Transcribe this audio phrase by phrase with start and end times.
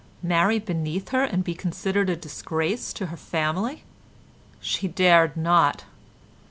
[0.23, 3.83] Marry beneath her and be considered a disgrace to her family?
[4.59, 5.83] She dared not.